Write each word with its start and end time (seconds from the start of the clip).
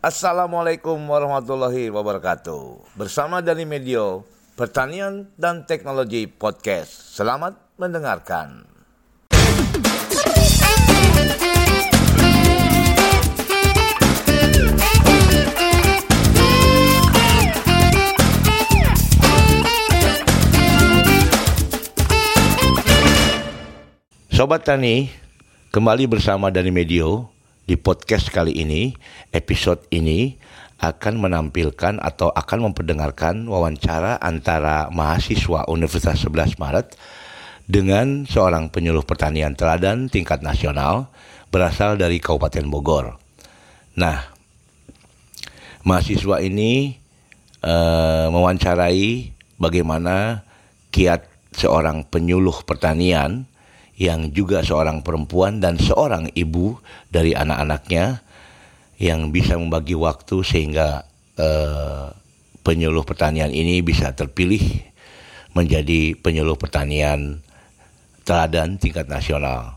Assalamualaikum 0.00 0.96
warahmatullahi 0.96 1.92
wabarakatuh. 1.92 2.96
Bersama 2.96 3.44
dari 3.44 3.68
Medio 3.68 4.24
Pertanian 4.56 5.28
dan 5.36 5.68
Teknologi 5.68 6.24
Podcast. 6.24 7.12
Selamat 7.12 7.60
mendengarkan. 7.76 8.64
Sobat 24.32 24.64
Tani, 24.64 25.12
kembali 25.68 26.08
bersama 26.08 26.48
dari 26.48 26.72
Medio 26.72 27.39
di 27.66 27.76
podcast 27.76 28.32
kali 28.32 28.56
ini, 28.56 28.94
episode 29.34 29.84
ini 29.92 30.38
akan 30.80 31.20
menampilkan 31.20 32.00
atau 32.00 32.32
akan 32.32 32.72
memperdengarkan 32.72 33.44
wawancara 33.44 34.16
antara 34.16 34.88
mahasiswa 34.88 35.68
Universitas 35.68 36.24
11 36.24 36.56
Maret 36.56 36.96
dengan 37.68 38.24
seorang 38.24 38.72
penyuluh 38.72 39.04
pertanian 39.04 39.52
teladan 39.52 40.08
tingkat 40.08 40.40
nasional 40.40 41.12
berasal 41.52 42.00
dari 42.00 42.16
Kabupaten 42.16 42.64
Bogor. 42.72 43.20
Nah, 43.98 44.24
mahasiswa 45.84 46.40
ini 46.40 46.96
uh, 47.60 48.32
mewawancarai 48.32 49.36
bagaimana 49.60 50.46
kiat 50.94 51.28
seorang 51.52 52.06
penyuluh 52.08 52.62
pertanian 52.64 53.49
yang 54.00 54.32
juga 54.32 54.64
seorang 54.64 55.04
perempuan 55.04 55.60
dan 55.60 55.76
seorang 55.76 56.32
ibu 56.32 56.80
dari 57.12 57.36
anak-anaknya 57.36 58.24
yang 58.96 59.28
bisa 59.28 59.60
membagi 59.60 59.92
waktu 59.92 60.40
sehingga 60.40 61.04
uh, 61.36 62.08
penyuluh 62.64 63.04
pertanian 63.04 63.52
ini 63.52 63.84
bisa 63.84 64.16
terpilih 64.16 64.64
menjadi 65.52 66.16
penyuluh 66.16 66.56
pertanian 66.56 67.44
teladan 68.24 68.80
tingkat 68.80 69.04
nasional. 69.04 69.76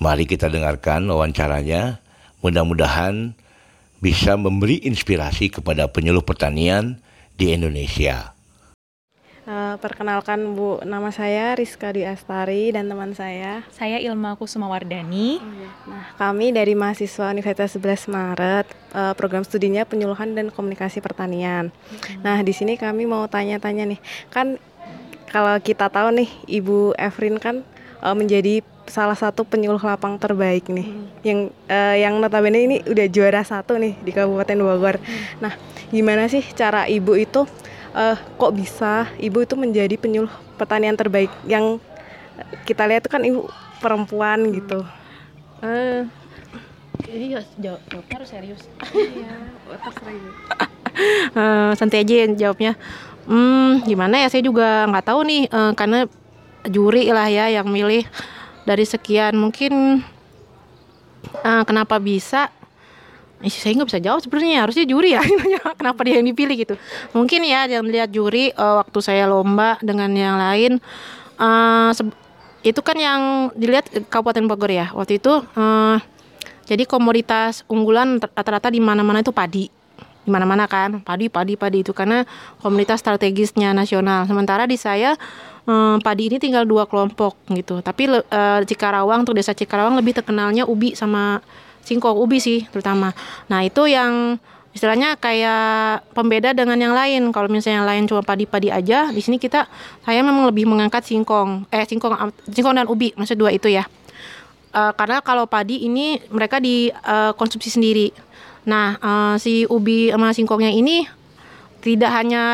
Mari 0.00 0.24
kita 0.24 0.48
dengarkan 0.48 1.12
wawancaranya. 1.12 2.00
Mudah-mudahan 2.42 3.36
bisa 4.02 4.34
memberi 4.34 4.82
inspirasi 4.82 5.52
kepada 5.52 5.86
penyuluh 5.92 6.24
pertanian 6.24 6.98
di 7.38 7.54
Indonesia. 7.54 8.31
Uh, 9.42 9.74
perkenalkan 9.82 10.54
Bu, 10.54 10.78
nama 10.86 11.10
saya 11.10 11.58
Rizka 11.58 11.90
Dwi 11.90 12.06
Astari 12.06 12.70
dan 12.70 12.86
teman 12.86 13.10
saya. 13.10 13.66
Saya 13.74 13.98
Ilma 13.98 14.38
Kusuma 14.38 14.70
Wardani. 14.70 15.42
Nah, 15.82 16.14
kami 16.14 16.54
dari 16.54 16.78
mahasiswa 16.78 17.34
Universitas 17.34 17.74
11 17.74 18.06
Maret, 18.06 18.70
uh, 18.94 19.10
program 19.18 19.42
studinya 19.42 19.82
penyuluhan 19.82 20.38
dan 20.38 20.46
komunikasi 20.46 21.02
pertanian. 21.02 21.74
Hmm. 21.74 22.22
Nah, 22.22 22.38
di 22.46 22.54
sini 22.54 22.78
kami 22.78 23.02
mau 23.02 23.26
tanya-tanya 23.26 23.82
nih, 23.90 23.98
kan 24.30 24.62
kalau 25.26 25.58
kita 25.58 25.90
tahu 25.90 26.22
nih 26.22 26.30
Ibu 26.46 26.94
Evrin 26.94 27.42
kan 27.42 27.66
uh, 27.98 28.14
menjadi 28.14 28.62
salah 28.86 29.18
satu 29.18 29.42
penyuluh 29.42 29.82
lapang 29.82 30.22
terbaik 30.22 30.70
nih, 30.70 30.86
hmm. 30.86 31.06
yang 31.26 31.40
uh, 31.66 31.96
yang 31.98 32.14
notabene 32.22 32.62
ini 32.62 32.76
udah 32.86 33.10
juara 33.10 33.42
satu 33.42 33.74
nih 33.74 33.98
di 34.06 34.14
Kabupaten 34.14 34.62
Bogor. 34.62 35.02
Hmm. 35.02 35.50
Nah, 35.50 35.52
gimana 35.90 36.30
sih 36.30 36.46
cara 36.54 36.86
Ibu 36.86 37.18
itu 37.18 37.42
uh, 37.96 38.16
kok 38.16 38.52
bisa 38.56 39.08
ibu 39.20 39.44
itu 39.44 39.54
menjadi 39.56 39.94
penyuluh 39.96 40.32
pertanian 40.56 40.96
terbaik 40.96 41.32
yang 41.48 41.80
kita 42.64 42.88
lihat 42.88 43.06
itu 43.06 43.10
kan 43.12 43.22
ibu 43.22 43.48
perempuan 43.78 44.52
gitu. 44.52 44.84
Uh, 45.62 46.06
ini 47.06 47.36
jawab, 47.36 47.80
jawabnya 47.88 48.14
harus 48.18 48.30
serius. 48.30 48.62
Iya, 48.94 49.34
terserah 49.78 50.14
ibu. 50.14 50.30
uh, 51.36 51.70
santai 51.78 52.02
aja 52.02 52.30
jawabnya. 52.32 52.72
Hmm, 53.22 53.86
gimana 53.86 54.18
ya 54.18 54.26
saya 54.26 54.42
juga 54.42 54.82
nggak 54.90 55.06
tahu 55.06 55.20
nih 55.22 55.42
uh, 55.46 55.72
karena 55.78 56.10
juri 56.66 57.06
lah 57.10 57.30
ya 57.30 57.46
yang 57.54 57.70
milih 57.70 58.02
dari 58.66 58.82
sekian 58.82 59.38
mungkin 59.38 60.02
uh, 61.42 61.62
kenapa 61.62 62.02
bisa 62.02 62.50
saya 63.50 63.74
nggak 63.74 63.88
bisa 63.90 64.00
jawab 64.02 64.20
sebenarnya 64.22 64.62
harusnya 64.62 64.84
juri 64.86 65.18
ya. 65.18 65.22
Kenapa 65.78 66.00
dia 66.06 66.22
yang 66.22 66.28
dipilih 66.30 66.54
gitu. 66.54 66.74
Mungkin 67.16 67.42
ya 67.42 67.66
dia 67.66 67.80
melihat 67.82 68.12
juri 68.12 68.54
uh, 68.54 68.84
waktu 68.84 68.98
saya 69.02 69.26
lomba 69.26 69.80
dengan 69.82 70.10
yang 70.14 70.38
lain 70.38 70.78
uh, 71.40 71.90
itu 72.62 72.80
kan 72.84 72.94
yang 72.94 73.50
dilihat 73.58 73.90
Kabupaten 74.06 74.46
Bogor 74.46 74.70
ya 74.70 74.94
waktu 74.94 75.18
itu 75.18 75.42
uh, 75.58 75.98
jadi 76.62 76.86
komoditas 76.86 77.66
unggulan 77.66 78.22
rata-rata 78.22 78.70
di 78.70 78.78
mana-mana 78.78 79.20
itu 79.20 79.34
padi. 79.34 79.66
Di 80.22 80.30
mana-mana 80.30 80.70
kan 80.70 81.02
padi 81.02 81.26
padi 81.26 81.58
padi 81.58 81.82
itu 81.82 81.90
karena 81.90 82.22
komunitas 82.62 83.02
strategisnya 83.02 83.74
nasional. 83.74 84.22
Sementara 84.30 84.70
di 84.70 84.78
saya 84.78 85.18
um, 85.66 85.98
padi 85.98 86.30
ini 86.30 86.38
tinggal 86.38 86.62
dua 86.62 86.86
kelompok 86.86 87.34
gitu. 87.50 87.82
Tapi 87.82 88.06
uh, 88.08 88.62
Cikarawang 88.62 89.26
tuh 89.26 89.34
desa 89.34 89.50
Cikarawang 89.50 89.98
lebih 89.98 90.14
terkenalnya 90.14 90.62
ubi 90.64 90.94
sama 90.94 91.42
singkong 91.82 92.16
ubi 92.18 92.38
sih 92.38 92.64
terutama. 92.70 93.12
Nah 93.50 93.66
itu 93.66 93.86
yang 93.90 94.38
istilahnya 94.72 95.20
kayak 95.20 96.08
pembeda 96.16 96.56
dengan 96.56 96.80
yang 96.80 96.94
lain. 96.96 97.28
Kalau 97.30 97.48
misalnya 97.52 97.84
yang 97.84 97.88
lain 97.88 98.02
cuma 98.08 98.24
padi-padi 98.24 98.72
aja, 98.72 99.12
di 99.12 99.20
sini 99.20 99.36
kita 99.36 99.68
saya 100.02 100.24
memang 100.24 100.48
lebih 100.48 100.64
mengangkat 100.64 101.04
singkong, 101.04 101.68
eh 101.68 101.84
singkong 101.84 102.16
singkong 102.48 102.74
dan 102.80 102.88
ubi, 102.88 103.12
maksud 103.14 103.36
dua 103.36 103.52
itu 103.52 103.68
ya. 103.68 103.84
Uh, 104.72 104.88
karena 104.96 105.20
kalau 105.20 105.44
padi 105.44 105.84
ini 105.84 106.16
mereka 106.32 106.56
dikonsumsi 106.56 107.68
uh, 107.68 107.74
sendiri. 107.76 108.08
Nah 108.64 108.96
uh, 109.04 109.34
si 109.36 109.68
ubi 109.68 110.08
sama 110.08 110.32
singkongnya 110.32 110.72
ini 110.72 111.04
tidak 111.82 112.14
hanya 112.14 112.44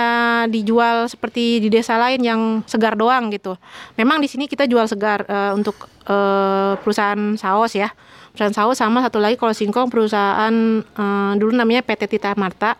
dijual 0.48 1.04
seperti 1.04 1.60
di 1.60 1.68
desa 1.68 2.00
lain 2.00 2.24
yang 2.24 2.40
segar 2.64 2.96
doang 2.96 3.28
gitu. 3.28 3.60
Memang 4.00 4.24
di 4.24 4.26
sini 4.26 4.48
kita 4.48 4.64
jual 4.64 4.88
segar 4.88 5.28
uh, 5.28 5.52
untuk 5.52 5.86
uh, 6.08 6.80
perusahaan 6.80 7.36
saus 7.36 7.76
ya 7.76 7.92
perusahaan 8.32 8.54
saus 8.54 8.78
sama 8.78 9.02
satu 9.02 9.18
lagi 9.18 9.34
kalau 9.34 9.50
singkong 9.50 9.90
perusahaan 9.90 10.54
uh, 10.82 11.32
dulu 11.36 11.52
namanya 11.52 11.84
PT 11.84 12.06
Tita 12.06 12.32
Marta 12.38 12.78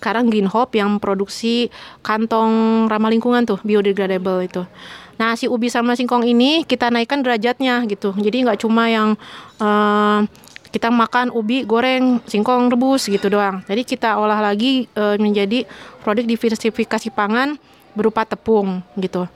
sekarang 0.00 0.32
Green 0.32 0.48
Hope 0.48 0.80
yang 0.80 0.96
produksi 0.96 1.68
kantong 2.00 2.88
ramah 2.88 3.12
lingkungan 3.12 3.44
tuh 3.44 3.60
biodegradable 3.60 4.40
itu. 4.40 4.64
Nah 5.20 5.36
si 5.36 5.44
ubi 5.44 5.68
sama 5.68 5.92
singkong 5.92 6.24
ini 6.24 6.64
kita 6.64 6.88
naikkan 6.88 7.20
derajatnya 7.20 7.84
gitu. 7.84 8.16
Jadi 8.16 8.48
nggak 8.48 8.64
cuma 8.64 8.88
yang 8.88 9.20
uh, 9.60 10.24
kita 10.70 10.88
makan 10.90 11.34
ubi 11.34 11.66
goreng 11.66 12.22
singkong 12.26 12.70
rebus 12.70 13.10
gitu 13.10 13.26
doang. 13.26 13.62
Jadi 13.66 13.82
kita 13.82 14.18
olah 14.18 14.38
lagi 14.38 14.86
uh, 14.94 15.18
menjadi 15.18 15.66
produk 16.02 16.24
diversifikasi 16.26 17.10
pangan 17.10 17.58
berupa 17.94 18.22
tepung 18.22 18.82
gitu 18.98 19.26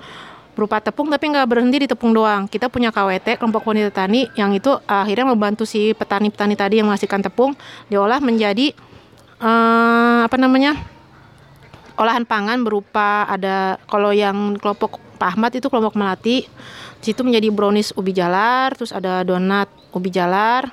berupa 0.55 0.78
tepung 0.78 1.11
tapi 1.11 1.34
nggak 1.34 1.50
berhenti 1.50 1.77
di 1.83 1.89
tepung 1.91 2.15
doang. 2.15 2.47
Kita 2.47 2.71
punya 2.71 2.95
KWT 2.95 3.43
kelompok 3.43 3.67
wanita 3.67 3.91
tani 3.91 4.31
yang 4.39 4.55
itu 4.55 4.71
akhirnya 4.87 5.27
membantu 5.34 5.67
si 5.67 5.93
petani-petani 5.93 6.55
tadi 6.55 6.78
yang 6.78 6.87
menghasilkan 6.87 7.27
tepung 7.27 7.59
diolah 7.91 8.22
menjadi 8.22 8.71
uh, 9.43 10.22
apa 10.22 10.37
namanya 10.39 10.78
olahan 11.99 12.27
pangan 12.27 12.62
berupa 12.62 13.27
ada 13.27 13.78
kalau 13.91 14.15
yang 14.15 14.59
kelompok 14.59 15.03
Pak 15.19 15.34
Ahmad 15.34 15.55
itu 15.55 15.66
kelompok 15.71 15.95
melati 15.99 16.47
situ 17.03 17.21
menjadi 17.22 17.53
brownies 17.53 17.95
ubi 17.95 18.16
jalar 18.16 18.75
terus 18.75 18.91
ada 18.91 19.22
donat 19.22 19.69
ubi 19.95 20.11
jalar 20.11 20.72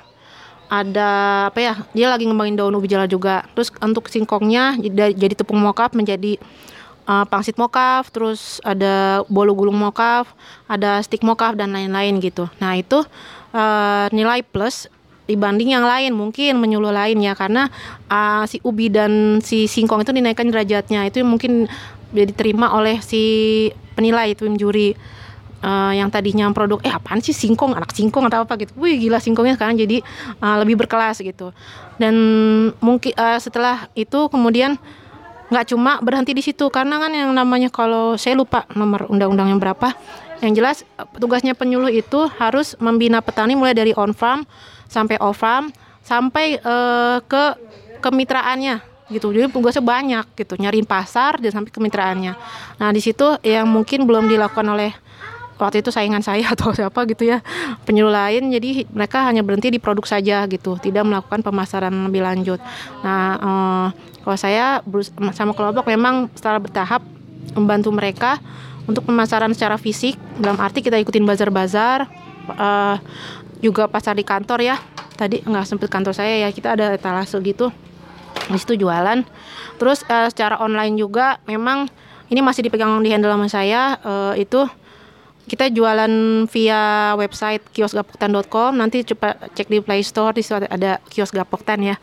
ada 0.72 1.10
apa 1.52 1.58
ya 1.60 1.74
dia 1.92 2.08
lagi 2.08 2.24
ngembangin 2.24 2.56
daun 2.56 2.72
ubi 2.72 2.88
jalar 2.88 3.04
juga. 3.04 3.44
Terus 3.52 3.68
untuk 3.76 4.08
singkongnya 4.08 4.80
jadi 4.80 5.34
tepung 5.36 5.60
mokap 5.60 5.92
menjadi 5.92 6.40
uh, 7.04 7.28
pangsit 7.28 7.60
mokaf, 7.60 8.08
terus 8.08 8.56
ada 8.64 9.20
bolu 9.28 9.52
gulung 9.52 9.76
mokaf, 9.76 10.32
ada 10.64 11.04
stick 11.04 11.20
mokaf 11.20 11.60
dan 11.60 11.76
lain-lain 11.76 12.16
gitu. 12.24 12.48
Nah 12.56 12.80
itu 12.80 13.04
uh, 13.52 14.06
nilai 14.16 14.40
plus 14.40 14.88
dibanding 15.28 15.76
yang 15.76 15.86
lain 15.86 16.16
mungkin 16.16 16.58
menyuluh 16.58 16.90
lain 16.90 17.20
ya 17.22 17.36
karena 17.36 17.68
uh, 18.10 18.42
si 18.48 18.58
ubi 18.64 18.88
dan 18.88 19.44
si 19.44 19.68
singkong 19.68 20.08
itu 20.08 20.16
dinaikkan 20.16 20.48
derajatnya. 20.48 21.04
Itu 21.04 21.20
mungkin 21.20 21.68
diterima 22.16 22.72
oleh 22.72 23.00
si 23.04 23.68
penilai 23.92 24.32
itu 24.32 24.48
juri 24.56 24.96
uh, 25.62 25.94
yang 25.94 26.10
tadinya 26.10 26.50
produk 26.50 26.82
eh 26.82 26.92
apaan 26.92 27.22
sih 27.22 27.32
singkong? 27.32 27.72
Anak 27.72 27.94
singkong 27.94 28.28
atau 28.28 28.44
apa? 28.44 28.58
gitu. 28.60 28.74
Wih 28.76 28.98
gila 28.98 29.22
singkongnya 29.22 29.56
sekarang 29.56 29.78
jadi 29.78 30.02
uh, 30.42 30.56
lebih 30.60 30.76
berkelas 30.82 31.22
gitu. 31.22 31.54
Dan 31.96 32.14
mungkin 32.82 33.14
uh, 33.16 33.38
setelah 33.38 33.88
itu 33.94 34.28
kemudian 34.28 34.76
nggak 35.52 35.68
cuma 35.68 36.00
berhenti 36.00 36.32
di 36.32 36.40
situ 36.40 36.72
karena 36.72 36.96
kan 36.96 37.12
yang 37.12 37.28
namanya 37.32 37.68
kalau 37.68 38.16
saya 38.16 38.32
lupa 38.36 38.64
nomor 38.74 39.06
undang-undang 39.08 39.52
yang 39.52 39.60
berapa. 39.62 39.94
Yang 40.42 40.52
jelas 40.58 40.76
tugasnya 41.22 41.54
penyuluh 41.54 41.94
itu 41.94 42.26
harus 42.42 42.74
membina 42.82 43.22
petani 43.22 43.54
mulai 43.54 43.78
dari 43.78 43.94
on 43.94 44.10
farm 44.10 44.42
sampai 44.90 45.14
off 45.22 45.38
farm 45.38 45.70
sampai 46.02 46.58
uh, 46.58 47.22
ke 47.22 47.44
kemitraannya 48.02 48.82
gitu. 49.12 49.30
Jadi 49.30 49.52
tugasnya 49.52 49.84
banyak 49.84 50.24
gitu 50.34 50.58
nyariin 50.58 50.88
pasar 50.88 51.38
dan 51.38 51.52
sampai 51.54 51.70
kemitraannya. 51.70 52.34
Nah 52.80 52.90
di 52.90 52.98
situ 52.98 53.38
yang 53.46 53.70
mungkin 53.70 54.08
belum 54.08 54.26
dilakukan 54.26 54.66
oleh 54.66 54.90
waktu 55.62 55.80
itu 55.80 55.94
saingan 55.94 56.26
saya 56.26 56.50
atau 56.54 56.74
siapa 56.74 57.06
gitu 57.06 57.30
ya 57.30 57.38
penyuluh 57.86 58.10
lain. 58.10 58.50
Jadi 58.50 58.90
mereka 58.90 59.22
hanya 59.30 59.46
berhenti 59.46 59.70
di 59.70 59.78
produk 59.78 60.04
saja 60.04 60.44
gitu 60.50 60.76
tidak 60.82 61.06
melakukan 61.06 61.46
pemasaran 61.46 61.94
lebih 62.10 62.26
lanjut. 62.26 62.58
Nah 63.06 63.22
uh, 63.38 63.86
kalau 64.22 64.38
saya 64.38 64.82
sama 65.34 65.54
kelompok 65.54 65.86
memang 65.86 66.26
secara 66.34 66.58
bertahap 66.58 67.02
membantu 67.54 67.90
mereka 67.94 68.42
untuk 68.86 69.06
pemasaran 69.06 69.54
secara 69.54 69.78
fisik. 69.78 70.18
Dalam 70.38 70.58
arti 70.58 70.82
kita 70.82 70.98
ikutin 70.98 71.22
bazar-bazar 71.22 72.10
uh, 72.50 72.96
juga 73.62 73.86
pasar 73.86 74.18
di 74.18 74.26
kantor 74.26 74.58
ya. 74.62 74.76
Tadi 75.14 75.46
nggak 75.46 75.64
sempit 75.68 75.86
kantor 75.86 76.16
saya 76.16 76.42
ya 76.42 76.48
kita 76.50 76.74
ada 76.74 76.94
etalase 76.98 77.38
gitu. 77.42 77.70
Di 78.50 78.58
situ 78.58 78.74
jualan. 78.82 79.22
Terus 79.78 80.02
uh, 80.10 80.26
secara 80.30 80.58
online 80.58 80.98
juga 80.98 81.38
memang 81.46 81.86
ini 82.32 82.40
masih 82.40 82.64
dipegang 82.64 82.96
di 83.04 83.12
handle 83.12 83.28
sama 83.28 83.46
saya 83.52 84.00
uh, 84.02 84.34
itu 84.34 84.64
kita 85.52 85.68
jualan 85.68 86.08
via 86.48 87.12
website 87.20 87.60
kiosgapoktan.com 87.76 88.72
nanti 88.72 89.04
coba 89.04 89.36
cek 89.52 89.68
di 89.68 89.84
Play 89.84 90.00
Store 90.00 90.32
di 90.32 90.40
situ 90.40 90.64
ada 90.64 90.96
kios 91.12 91.28
Gapoktan 91.28 91.84
ya 91.84 92.00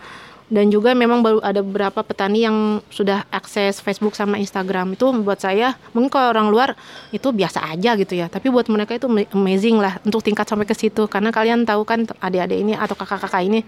dan 0.50 0.74
juga 0.74 0.98
memang 0.98 1.22
baru 1.22 1.40
ada 1.46 1.62
beberapa 1.62 2.02
petani 2.02 2.42
yang 2.42 2.82
sudah 2.90 3.22
akses 3.30 3.78
Facebook 3.86 4.18
sama 4.18 4.42
Instagram. 4.42 4.98
Itu 4.98 5.14
buat 5.22 5.38
saya 5.38 5.78
mungkin 5.94 6.10
kalau 6.10 6.34
orang 6.34 6.50
luar 6.50 6.70
itu 7.14 7.30
biasa 7.30 7.70
aja 7.70 7.94
gitu 7.94 8.18
ya. 8.18 8.26
Tapi 8.34 8.50
buat 8.50 8.66
mereka 8.66 8.98
itu 8.98 9.06
amazing 9.30 9.78
lah 9.78 10.02
untuk 10.02 10.26
tingkat 10.26 10.50
sampai 10.50 10.66
ke 10.66 10.74
situ. 10.74 11.06
Karena 11.06 11.30
kalian 11.30 11.70
tahu 11.70 11.86
kan 11.86 12.10
adik-adik 12.18 12.66
ini 12.66 12.74
atau 12.74 12.98
kakak-kakak 12.98 13.46
ini 13.46 13.62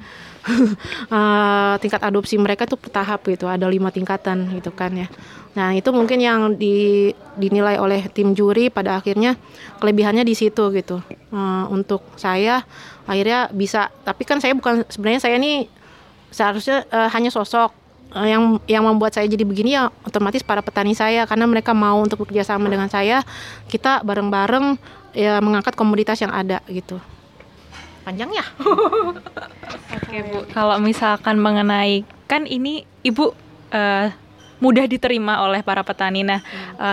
uh, 1.13 1.77
tingkat 1.85 2.01
adopsi 2.01 2.41
mereka 2.41 2.65
tuh 2.65 2.81
bertahap 2.81 3.21
gitu. 3.29 3.45
Ada 3.45 3.69
lima 3.69 3.93
tingkatan 3.93 4.49
gitu 4.57 4.73
kan 4.73 4.89
ya. 4.97 5.05
Nah 5.53 5.77
itu 5.77 5.93
mungkin 5.93 6.17
yang 6.17 6.57
di, 6.57 7.13
dinilai 7.37 7.77
oleh 7.77 8.09
tim 8.09 8.33
juri 8.33 8.73
pada 8.73 8.97
akhirnya 8.97 9.37
kelebihannya 9.77 10.25
di 10.25 10.33
situ 10.33 10.73
gitu. 10.73 10.97
Uh, 11.29 11.69
untuk 11.69 12.01
saya 12.17 12.65
akhirnya 13.05 13.53
bisa. 13.53 13.93
Tapi 14.01 14.25
kan 14.25 14.41
saya 14.41 14.57
bukan 14.57 14.81
sebenarnya 14.89 15.21
saya 15.21 15.37
ini 15.37 15.77
seharusnya 16.31 16.87
uh, 16.89 17.11
hanya 17.11 17.29
sosok 17.29 17.75
uh, 18.15 18.27
yang 18.27 18.57
yang 18.65 18.83
membuat 18.87 19.13
saya 19.13 19.27
jadi 19.27 19.43
begini 19.43 19.75
ya 19.77 19.91
otomatis 20.07 20.41
para 20.41 20.63
petani 20.63 20.95
saya. 20.97 21.27
Karena 21.27 21.45
mereka 21.45 21.75
mau 21.75 21.99
untuk 22.01 22.25
bekerja 22.25 22.47
sama 22.47 22.71
dengan 22.71 22.87
saya 22.87 23.21
kita 23.69 24.01
bareng-bareng 24.01 24.79
ya 25.11 25.43
mengangkat 25.43 25.75
komoditas 25.75 26.17
yang 26.23 26.31
ada 26.31 26.63
gitu. 26.71 26.97
Panjang 28.01 28.33
ya? 28.33 28.45
Oke 29.99 30.17
bu. 30.25 30.37
Kalau 30.55 30.81
misalkan 30.81 31.37
mengenai 31.37 32.07
kan 32.25 32.47
ini 32.49 32.87
ibu 33.05 33.35
uh, 33.75 34.07
mudah 34.63 34.85
diterima 34.89 35.45
oleh 35.45 35.61
para 35.61 35.85
petani. 35.85 36.25
Nah 36.25 36.41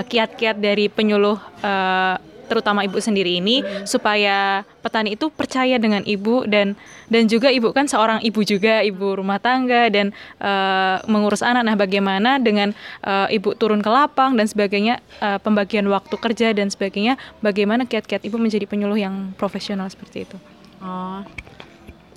kiat-kiat 0.04 0.56
uh, 0.58 0.60
dari 0.60 0.90
penyuluh 0.92 1.40
uh, 1.64 2.16
terutama 2.48 2.82
ibu 2.82 2.96
sendiri 2.98 3.38
ini 3.38 3.60
supaya 3.84 4.64
petani 4.80 5.14
itu 5.14 5.28
percaya 5.28 5.76
dengan 5.76 6.02
ibu 6.08 6.48
dan 6.48 6.74
dan 7.12 7.28
juga 7.28 7.52
ibu 7.52 7.70
kan 7.70 7.84
seorang 7.84 8.24
ibu 8.24 8.40
juga 8.42 8.80
ibu 8.80 9.14
rumah 9.14 9.38
tangga 9.38 9.92
dan 9.92 10.16
uh, 10.40 11.04
mengurus 11.06 11.44
anak. 11.44 11.62
Nah 11.68 11.76
bagaimana 11.76 12.40
dengan 12.40 12.72
uh, 13.04 13.28
ibu 13.28 13.52
turun 13.54 13.84
ke 13.84 13.90
lapang 13.92 14.34
dan 14.34 14.48
sebagainya 14.48 15.04
uh, 15.20 15.38
pembagian 15.38 15.84
waktu 15.92 16.16
kerja 16.16 16.56
dan 16.56 16.72
sebagainya 16.72 17.20
bagaimana 17.44 17.84
kiat-kiat 17.84 18.24
ibu 18.24 18.40
menjadi 18.40 18.64
penyuluh 18.64 18.98
yang 18.98 19.36
profesional 19.36 19.86
seperti 19.92 20.24
itu? 20.24 20.36
Oh 20.80 21.22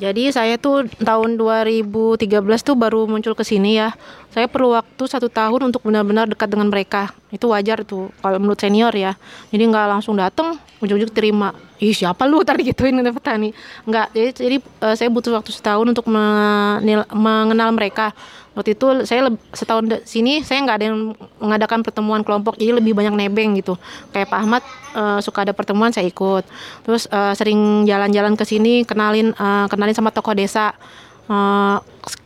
jadi 0.02 0.34
saya 0.34 0.58
tuh 0.58 0.90
tahun 0.98 1.38
2013 1.38 2.18
tuh 2.66 2.74
baru 2.74 3.06
muncul 3.06 3.38
ke 3.38 3.46
sini 3.46 3.78
ya. 3.78 3.94
Saya 4.34 4.50
perlu 4.50 4.74
waktu 4.74 5.04
satu 5.06 5.30
tahun 5.30 5.70
untuk 5.70 5.86
benar-benar 5.86 6.26
dekat 6.26 6.50
dengan 6.50 6.74
mereka. 6.74 7.14
Itu 7.30 7.54
wajar 7.54 7.86
tuh 7.86 8.10
kalau 8.18 8.42
menurut 8.42 8.58
senior 8.58 8.90
ya. 8.98 9.14
Jadi 9.54 9.62
nggak 9.62 9.86
langsung 9.94 10.18
datang, 10.18 10.58
ujung-ujung 10.82 11.14
terima. 11.14 11.54
Ih 11.82 11.98
siapa 11.98 12.30
lu? 12.30 12.40
Tadi 12.48 12.62
gituin 12.62 12.94
ke 12.94 13.12
petani. 13.12 13.50
Nggak. 13.90 14.08
Jadi, 14.14 14.30
jadi 14.38 14.58
uh, 14.86 14.94
saya 14.94 15.10
butuh 15.10 15.34
waktu 15.34 15.50
setahun 15.50 15.90
untuk 15.90 16.06
mengenal 16.08 17.70
mereka. 17.74 18.14
Waktu 18.52 18.76
itu 18.76 19.08
saya 19.08 19.32
setahun 19.56 19.88
di 19.88 19.98
sini 20.04 20.34
saya 20.44 20.60
nggak 20.62 20.78
ada 20.78 20.86
yang 20.92 21.16
mengadakan 21.40 21.88
pertemuan 21.88 22.20
kelompok 22.20 22.60
jadi 22.60 22.78
lebih 22.78 22.94
banyak 22.94 23.16
nebeng 23.16 23.58
gitu. 23.58 23.80
Kayak 24.12 24.28
Pak 24.30 24.40
Ahmad 24.44 24.64
uh, 24.94 25.20
suka 25.24 25.48
ada 25.48 25.56
pertemuan 25.56 25.90
saya 25.90 26.06
ikut. 26.06 26.46
Terus 26.86 27.10
uh, 27.10 27.34
sering 27.34 27.88
jalan-jalan 27.90 28.38
ke 28.38 28.44
sini 28.46 28.86
kenalin 28.86 29.34
uh, 29.40 29.66
kenalin 29.72 29.96
sama 29.96 30.12
tokoh 30.12 30.36
desa 30.36 30.76
uh, 31.32 31.80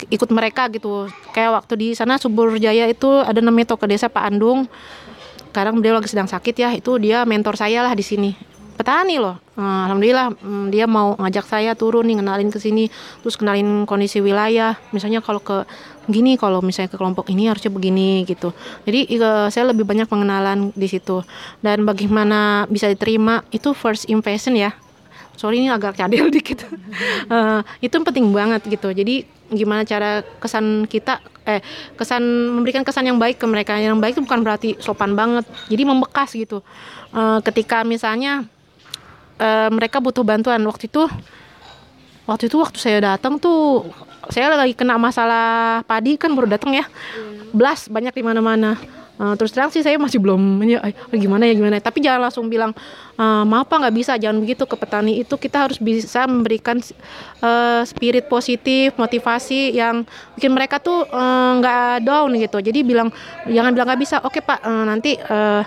ikut 0.10 0.28
mereka 0.34 0.68
gitu. 0.74 1.08
Kayak 1.32 1.62
waktu 1.62 1.74
di 1.78 1.88
sana 1.94 2.18
Subur 2.18 2.58
Jaya 2.58 2.90
itu 2.90 3.22
ada 3.22 3.38
namanya 3.40 3.78
tokoh 3.78 3.86
desa 3.86 4.10
Pak 4.10 4.26
Andung. 4.26 4.66
Sekarang 5.54 5.78
beliau 5.78 6.02
lagi 6.02 6.10
sedang 6.10 6.28
sakit 6.28 6.56
ya 6.58 6.70
itu 6.74 6.98
dia 7.00 7.24
mentor 7.24 7.54
saya 7.56 7.86
lah 7.86 7.94
di 7.94 8.04
sini 8.04 8.55
petani 8.76 9.18
loh. 9.18 9.40
Nah, 9.56 9.88
Alhamdulillah 9.88 10.36
mm, 10.36 10.66
dia 10.70 10.86
mau 10.86 11.16
ngajak 11.16 11.48
saya 11.48 11.72
turun 11.74 12.06
nih 12.06 12.20
kenalin 12.20 12.50
ke 12.52 12.60
sini, 12.60 12.92
terus 13.24 13.40
kenalin 13.40 13.88
kondisi 13.88 14.20
wilayah. 14.20 14.76
Misalnya 14.92 15.24
kalau 15.24 15.40
ke 15.40 15.64
gini, 16.12 16.36
kalau 16.36 16.60
misalnya 16.60 16.92
ke 16.92 17.00
kelompok 17.00 17.32
ini 17.32 17.48
harusnya 17.48 17.72
begini 17.72 18.28
gitu. 18.28 18.52
Jadi 18.84 19.18
saya 19.50 19.72
lebih 19.72 19.88
banyak 19.88 20.06
pengenalan 20.06 20.76
di 20.76 20.88
situ. 20.92 21.24
Dan 21.64 21.88
bagaimana 21.88 22.70
bisa 22.70 22.92
diterima 22.92 23.42
itu 23.50 23.72
first 23.72 24.12
impression 24.12 24.54
ya. 24.54 24.76
Sorry 25.36 25.60
ini 25.64 25.72
agak 25.72 26.00
cadel 26.00 26.32
dikit. 26.36 26.68
uh, 27.32 27.64
itu 27.80 27.96
penting 28.04 28.30
banget 28.32 28.64
gitu. 28.68 28.92
Jadi 28.92 29.28
gimana 29.52 29.86
cara 29.86 30.26
kesan 30.42 30.90
kita 30.90 31.22
eh 31.46 31.62
kesan 31.94 32.24
memberikan 32.58 32.82
kesan 32.82 33.06
yang 33.06 33.22
baik 33.22 33.38
ke 33.38 33.46
mereka 33.46 33.78
yang 33.78 34.02
baik 34.02 34.18
itu 34.18 34.26
bukan 34.26 34.42
berarti 34.42 34.70
sopan 34.82 35.14
banget 35.14 35.46
jadi 35.70 35.86
membekas 35.86 36.34
gitu 36.34 36.66
uh, 37.14 37.38
ketika 37.46 37.86
misalnya 37.86 38.50
uh, 39.40 39.70
mereka 39.72 40.00
butuh 40.04 40.24
bantuan. 40.24 40.62
Waktu 40.64 40.88
itu 40.88 41.04
waktu 42.26 42.50
itu 42.50 42.58
waktu 42.58 42.78
saya 42.82 42.98
datang 43.14 43.38
tuh 43.38 43.86
saya 44.34 44.50
lagi 44.58 44.74
kena 44.74 44.98
masalah 44.98 45.86
padi 45.86 46.18
kan 46.18 46.34
baru 46.34 46.50
datang 46.50 46.74
ya. 46.74 46.86
Belas 47.54 47.88
banyak 47.88 48.14
di 48.16 48.24
mana-mana. 48.26 48.76
Uh, 49.16 49.32
terus 49.40 49.56
terang 49.56 49.72
sih 49.72 49.80
saya 49.80 49.96
masih 49.96 50.20
belum 50.20 50.60
ya 50.68 50.84
gimana 51.16 51.48
ya 51.48 51.56
gimana 51.56 51.80
tapi 51.80 52.04
jangan 52.04 52.28
langsung 52.28 52.52
bilang 52.52 52.76
uh, 53.16 53.48
maaf 53.48 53.72
pak 53.72 53.88
nggak 53.88 53.96
bisa. 53.96 54.20
Jangan 54.20 54.44
begitu. 54.44 54.68
Ke 54.68 54.76
petani 54.76 55.24
itu 55.24 55.40
kita 55.40 55.70
harus 55.70 55.80
bisa 55.80 56.28
memberikan 56.28 56.84
uh, 57.40 57.80
spirit 57.88 58.28
positif 58.28 58.92
motivasi 59.00 59.72
yang 59.72 60.04
bikin 60.36 60.52
mereka 60.52 60.84
tuh 60.84 61.08
nggak 61.08 61.88
uh, 61.96 62.04
down 62.04 62.36
gitu. 62.36 62.60
Jadi 62.60 62.84
bilang 62.84 63.08
jangan 63.48 63.72
bilang 63.72 63.88
nggak 63.88 64.02
bisa. 64.04 64.20
Oke 64.20 64.44
pak 64.44 64.60
uh, 64.68 64.84
nanti 64.84 65.16
uh, 65.16 65.64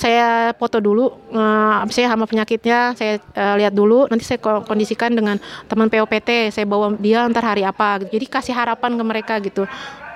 saya 0.00 0.56
foto 0.56 0.80
dulu 0.80 1.12
uh, 1.36 1.84
saya 1.92 2.08
hama 2.08 2.24
penyakitnya 2.24 2.96
saya 2.96 3.20
uh, 3.36 3.60
lihat 3.60 3.76
dulu 3.76 4.08
nanti 4.08 4.24
saya 4.24 4.40
kondisikan 4.40 5.12
dengan 5.12 5.36
teman 5.68 5.92
POPT 5.92 6.48
saya 6.48 6.64
bawa 6.64 6.96
dia 6.96 7.28
ntar 7.28 7.44
hari 7.44 7.68
apa 7.68 8.00
gitu. 8.00 8.16
jadi 8.16 8.26
kasih 8.32 8.54
harapan 8.56 8.96
ke 8.96 9.04
mereka 9.04 9.34
gitu. 9.44 9.68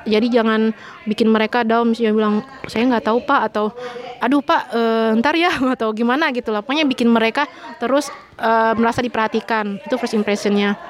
Jadi 0.05 0.37
jangan 0.37 0.69
bikin 1.09 1.33
mereka 1.33 1.65
down 1.65 1.93
misalnya 1.93 2.13
bilang 2.13 2.35
saya 2.69 2.85
nggak 2.85 3.09
tahu 3.09 3.25
pak 3.25 3.41
atau 3.53 3.73
aduh 4.21 4.41
pak 4.41 4.73
uh, 4.73 5.17
ntar 5.21 5.37
ya 5.37 5.53
atau 5.77 5.93
gimana 5.93 6.33
gitu 6.33 6.49
lah. 6.49 6.65
Pokoknya 6.65 6.89
bikin 6.89 7.09
mereka 7.13 7.45
terus 7.77 8.09
uh, 8.41 8.73
merasa 8.77 9.05
diperhatikan. 9.05 9.85
Itu 9.85 10.01
first 10.01 10.17
impressionnya 10.17 10.81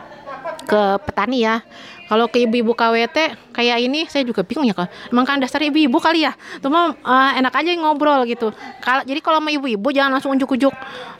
ke 0.64 0.82
petani 1.02 1.44
ya 1.44 1.60
kalau 2.04 2.28
ke 2.28 2.44
ibu-ibu 2.44 2.76
KWT 2.76 3.16
kayak 3.56 3.78
ini 3.80 4.04
saya 4.06 4.28
juga 4.28 4.44
bingung 4.44 4.68
ya 4.68 4.76
kan. 4.76 4.88
Emang 5.08 5.24
kan 5.24 5.40
dasar 5.40 5.64
ibu-ibu 5.64 5.96
kali 5.96 6.28
ya. 6.28 6.36
Cuma 6.60 6.92
uh, 6.92 7.30
enak 7.38 7.54
aja 7.54 7.70
ngobrol 7.80 8.28
gitu. 8.28 8.52
Kalau 8.84 9.02
jadi 9.08 9.20
kalau 9.24 9.40
sama 9.40 9.50
ibu-ibu 9.52 9.88
jangan 9.88 10.18
langsung 10.18 10.36
unjuk-unjuk 10.36 10.74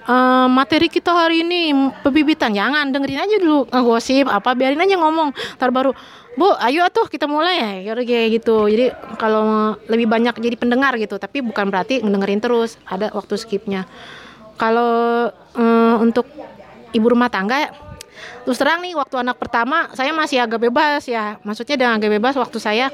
uh, 0.05 0.47
materi 0.53 0.93
kita 0.93 1.11
hari 1.13 1.41
ini 1.47 1.73
pebibitan. 2.05 2.53
Jangan 2.53 2.93
dengerin 2.93 3.21
aja 3.25 3.37
dulu 3.41 3.65
ngegosip 3.73 4.29
apa 4.29 4.53
biarin 4.53 4.81
aja 4.85 4.97
ngomong. 5.01 5.33
Ntar 5.57 5.73
baru 5.73 5.97
Bu, 6.35 6.51
ayo 6.67 6.83
atuh 6.83 7.07
kita 7.07 7.31
mulai 7.31 7.87
ya 7.87 7.95
kayak 7.95 8.43
gitu. 8.43 8.67
Jadi 8.67 8.91
kalau 9.23 9.79
lebih 9.87 10.11
banyak 10.11 10.35
jadi 10.35 10.59
pendengar 10.59 10.99
gitu, 10.99 11.15
tapi 11.15 11.39
bukan 11.39 11.71
berarti 11.71 12.03
ngedengerin 12.03 12.43
terus. 12.43 12.75
Ada 12.91 13.15
waktu 13.15 13.39
skipnya. 13.39 13.87
Kalau 14.59 15.31
uh, 15.31 15.97
untuk 16.03 16.27
ibu 16.91 17.07
rumah 17.07 17.31
tangga 17.31 17.71
terus 18.45 18.59
terang 18.61 18.81
nih 18.85 18.95
waktu 18.95 19.21
anak 19.21 19.37
pertama 19.41 19.91
saya 19.93 20.11
masih 20.15 20.43
agak 20.43 20.63
bebas 20.63 21.05
ya. 21.09 21.39
Maksudnya 21.43 21.77
dengan 21.79 21.99
agak 21.99 22.11
bebas 22.21 22.35
waktu 22.39 22.59
saya 22.61 22.87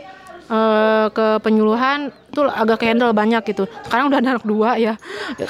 uh, 0.50 1.06
ke 1.14 1.26
penyuluhan 1.40 2.10
itu 2.30 2.42
agak 2.44 2.82
handle 2.84 3.14
banyak 3.14 3.42
gitu. 3.46 3.64
Sekarang 3.86 4.10
udah 4.10 4.18
anak 4.18 4.44
dua 4.44 4.76
ya. 4.76 4.94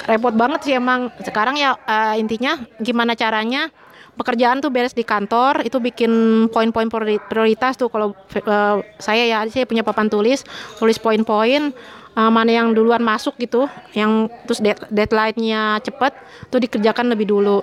Repot 0.07 0.33
banget 0.37 0.61
sih 0.69 0.75
emang. 0.77 1.09
Sekarang 1.25 1.57
ya 1.57 1.75
uh, 1.75 2.15
intinya 2.15 2.61
gimana 2.79 3.17
caranya 3.17 3.73
pekerjaan 4.15 4.61
tuh 4.61 4.69
beres 4.69 4.93
di 4.93 5.01
kantor 5.01 5.65
itu 5.65 5.81
bikin 5.81 6.13
poin-poin 6.53 6.93
prioritas 7.27 7.81
tuh. 7.81 7.89
Kalau 7.89 8.13
uh, 8.13 8.77
saya 9.01 9.25
ya 9.25 9.39
saya 9.49 9.65
punya 9.65 9.81
papan 9.81 10.13
tulis 10.13 10.45
tulis 10.77 11.01
poin-poin 11.01 11.73
uh, 12.17 12.31
mana 12.31 12.51
yang 12.51 12.75
duluan 12.75 13.03
masuk 13.03 13.37
gitu 13.39 13.67
yang 13.95 14.29
terus 14.47 14.61
deadline-nya 14.91 15.79
cepet 15.85 16.13
tuh 16.51 16.61
dikerjakan 16.61 17.13
lebih 17.13 17.31
dulu 17.31 17.63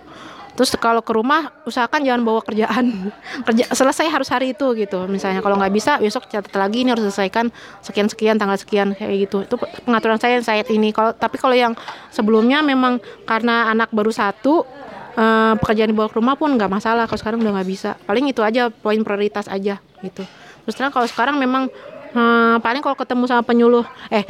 terus 0.57 0.73
kalau 0.81 1.05
ke 1.05 1.13
rumah 1.13 1.53
usahakan 1.69 2.01
jangan 2.01 2.25
bawa 2.25 2.41
kerjaan. 2.41 3.13
Kerja 3.47 3.69
selesai 3.69 4.09
harus 4.09 4.25
hari 4.33 4.57
itu 4.57 4.65
gitu. 4.73 5.05
Misalnya 5.05 5.45
kalau 5.45 5.53
nggak 5.61 5.69
bisa 5.69 6.01
besok 6.01 6.25
catat 6.25 6.49
lagi 6.57 6.81
ini 6.81 6.89
harus 6.89 7.05
selesaikan 7.13 7.53
sekian 7.85 8.09
sekian 8.09 8.35
tanggal 8.41 8.57
sekian 8.57 8.97
kayak 8.97 9.29
gitu. 9.29 9.45
Itu 9.45 9.55
pengaturan 9.85 10.17
saya 10.17 10.41
saat 10.41 10.65
ini. 10.73 10.89
Kalau 10.89 11.13
tapi 11.13 11.37
kalau 11.37 11.53
yang 11.53 11.77
sebelumnya 12.09 12.65
memang 12.65 12.97
karena 13.29 13.69
anak 13.69 13.93
baru 13.93 14.09
satu 14.09 14.65
uh, 15.13 15.53
pekerjaan 15.61 15.93
dibawa 15.93 16.09
ke 16.09 16.17
rumah 16.17 16.33
pun 16.33 16.49
nggak 16.57 16.73
masalah. 16.73 17.05
Kalau 17.05 17.21
sekarang 17.21 17.39
udah 17.45 17.61
nggak 17.61 17.69
bisa. 17.69 17.93
Paling 18.09 18.25
itu 18.33 18.41
aja 18.41 18.73
poin 18.73 18.97
prioritas 19.05 19.45
aja 19.45 19.77
gitu. 20.01 20.25
Terus 20.65 20.73
terang 20.73 20.91
kalau 20.91 21.05
sekarang 21.05 21.37
memang 21.37 21.69
Hmm, 22.17 22.57
paling 22.65 22.81
kalau 22.81 22.97
ketemu 22.97 23.29
sama 23.29 23.45
penyuluh, 23.45 23.85
eh 24.09 24.25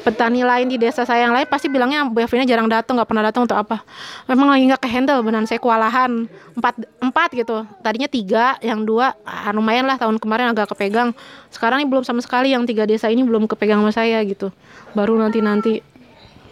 petani 0.00 0.40
lain 0.40 0.72
di 0.72 0.80
desa 0.80 1.04
saya 1.04 1.28
yang 1.28 1.36
lain 1.36 1.44
pasti 1.44 1.68
bilangnya 1.68 2.08
Bu 2.08 2.24
Evelina 2.24 2.48
jarang 2.48 2.64
datang, 2.64 2.96
nggak 2.96 3.12
pernah 3.12 3.28
datang 3.28 3.44
untuk 3.44 3.60
apa? 3.60 3.84
Memang 4.24 4.56
lagi 4.56 4.64
nggak 4.64 4.80
ke 4.80 4.88
handle, 4.88 5.20
benar 5.20 5.44
saya 5.44 5.60
kewalahan 5.60 6.24
empat 6.56 6.88
empat 6.96 7.28
gitu. 7.36 7.68
Tadinya 7.84 8.08
tiga, 8.08 8.56
yang 8.64 8.88
dua 8.88 9.12
ah, 9.28 9.52
lumayan 9.52 9.84
lah 9.84 10.00
tahun 10.00 10.16
kemarin 10.16 10.56
agak 10.56 10.72
kepegang. 10.72 11.12
Sekarang 11.52 11.84
ini 11.84 11.92
belum 11.92 12.08
sama 12.08 12.24
sekali 12.24 12.56
yang 12.56 12.64
tiga 12.64 12.88
desa 12.88 13.12
ini 13.12 13.20
belum 13.20 13.44
kepegang 13.44 13.84
sama 13.84 13.92
saya 13.92 14.24
gitu. 14.24 14.48
Baru 14.96 15.20
nanti 15.20 15.44
nanti 15.44 15.84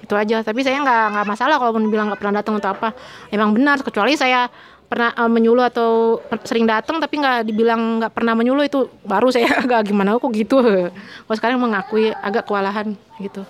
itu 0.04 0.12
aja. 0.12 0.44
Tapi 0.44 0.60
saya 0.60 0.84
nggak 0.84 1.04
nggak 1.16 1.26
masalah 1.32 1.56
kalau 1.56 1.80
bilang 1.88 2.12
nggak 2.12 2.20
pernah 2.20 2.44
datang 2.44 2.60
untuk 2.60 2.76
apa. 2.76 2.92
Emang 3.32 3.56
benar, 3.56 3.80
kecuali 3.80 4.20
saya 4.20 4.52
pernah 4.86 5.10
uh, 5.16 5.30
menyuluh 5.30 5.66
atau 5.66 6.20
sering 6.44 6.68
datang 6.68 7.00
tapi 7.02 7.18
nggak 7.18 7.48
dibilang 7.48 8.02
nggak 8.02 8.12
pernah 8.14 8.36
menyuluh 8.36 8.64
itu 8.68 8.86
baru 9.02 9.32
saya 9.32 9.48
agak 9.64 9.90
gimana 9.90 10.16
kok 10.16 10.30
gitu? 10.32 10.60
Kalau 10.62 11.36
sekarang 11.36 11.58
mengakui 11.58 12.12
agak 12.12 12.46
kewalahan 12.46 12.94
gitu. 13.18 13.42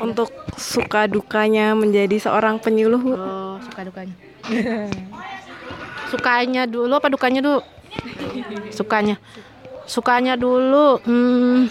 Untuk 0.00 0.32
suka 0.56 1.04
dukanya 1.04 1.76
menjadi 1.76 2.16
seorang 2.16 2.56
penyuluh? 2.58 3.02
Oh 3.12 3.56
suka 3.60 3.84
dukanya. 3.84 4.14
Sukanya 6.08 6.62
dulu 6.66 6.92
apa 6.96 7.08
dukanya 7.12 7.40
dulu 7.44 7.60
sukanya. 8.72 9.20
Sukanya 9.84 10.38
dulu 10.38 11.02
hmm, 11.02 11.66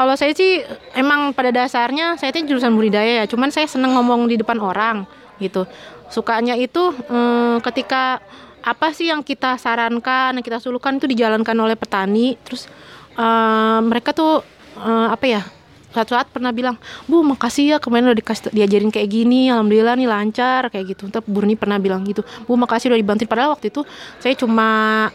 kalau 0.00 0.16
saya 0.16 0.32
sih 0.32 0.64
emang 0.96 1.36
pada 1.36 1.52
dasarnya 1.52 2.16
saya 2.16 2.32
itu 2.32 2.48
jurusan 2.48 2.72
budidaya 2.72 3.20
ya 3.20 3.24
cuman 3.28 3.52
saya 3.52 3.68
seneng 3.68 3.92
ngomong 3.92 4.32
di 4.32 4.40
depan 4.40 4.56
orang 4.56 5.04
gitu. 5.40 5.64
Sukanya 6.12 6.54
itu 6.54 6.92
hmm, 6.92 7.64
ketika 7.64 8.20
apa 8.60 8.92
sih 8.92 9.08
yang 9.08 9.24
kita 9.24 9.56
sarankan 9.56 10.36
yang 10.36 10.44
kita 10.44 10.60
sulukan 10.60 11.00
itu 11.00 11.08
dijalankan 11.08 11.56
oleh 11.56 11.74
petani. 11.74 12.36
Terus 12.44 12.68
uh, 13.16 13.80
mereka 13.80 14.12
tuh 14.12 14.44
uh, 14.78 15.08
apa 15.08 15.26
ya 15.26 15.42
suatu 15.90 16.14
saat 16.14 16.30
pernah 16.30 16.54
bilang 16.54 16.78
bu 17.10 17.18
makasih 17.26 17.74
ya 17.74 17.76
kemarin 17.82 18.14
udah 18.14 18.18
dikasih 18.22 18.54
diajarin 18.54 18.94
kayak 18.94 19.10
gini 19.10 19.50
alhamdulillah 19.50 19.98
nih 19.98 20.06
lancar 20.06 20.70
kayak 20.70 20.94
gitu. 20.94 21.08
Tapi 21.08 21.26
Burni 21.26 21.56
pernah 21.56 21.80
bilang 21.80 22.04
gitu 22.04 22.22
bu 22.46 22.54
makasih 22.54 22.92
udah 22.92 23.00
dibantuin. 23.00 23.26
Padahal 23.26 23.56
waktu 23.56 23.72
itu 23.72 23.82
saya 24.20 24.36
cuma 24.36 24.68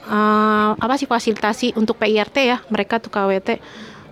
uh, 0.10 0.75
apa 0.75 1.00
sih 1.00 1.08
fasilitasi 1.08 1.77
untuk 1.77 1.96
PIRT 2.01 2.38
ya 2.44 2.58
mereka 2.74 2.98
tuh 3.00 3.13
KWT 3.13 3.62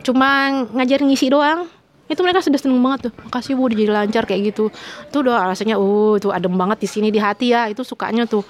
cuma 0.03 0.51
ngajarin 0.75 1.08
ngisi 1.10 1.32
doang 1.32 1.65
itu 2.13 2.22
mereka 2.22 2.46
sudah 2.46 2.60
seneng 2.62 2.79
banget 2.79 3.10
tuh 3.10 3.13
makasih 3.25 3.53
bu 3.58 3.67
jadi 3.74 3.89
lancar 3.89 4.24
kayak 4.29 4.53
gitu 4.53 4.70
itu 5.10 5.17
udah 5.20 5.50
rasanya 5.50 5.82
uh 5.82 6.15
itu 6.15 6.29
adem 6.29 6.53
banget 6.53 6.86
di 6.86 6.88
sini 6.88 7.10
di 7.10 7.17
hati 7.17 7.51
ya 7.51 7.67
itu 7.67 7.82
sukanya 7.82 8.29
tuh 8.29 8.46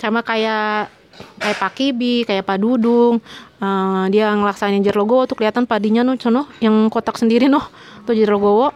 sama 0.00 0.24
kayak 0.24 0.90
kayak 1.38 1.56
Pak 1.60 1.72
Kibi, 1.76 2.24
kayak 2.24 2.44
Pak 2.48 2.58
Dudung, 2.58 3.20
uh, 3.60 4.04
dia 4.08 4.32
ngelaksanain 4.32 4.80
Jerlogowo 4.80 5.28
tuh 5.28 5.36
kelihatan 5.38 5.68
padinya 5.68 6.00
nuh, 6.00 6.16
sono 6.16 6.48
yang 6.58 6.88
kotak 6.88 7.20
sendiri 7.20 7.46
noh, 7.52 7.62
tuh 8.08 8.16
Jerlogowo. 8.16 8.72